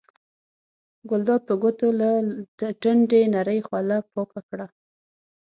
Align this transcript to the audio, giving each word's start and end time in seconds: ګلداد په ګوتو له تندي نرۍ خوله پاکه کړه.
ګلداد 1.09 1.41
په 1.47 1.53
ګوتو 1.61 1.87
له 1.99 2.09
تندي 2.81 3.21
نرۍ 3.33 3.59
خوله 3.67 3.97
پاکه 4.13 4.41
کړه. 4.49 4.67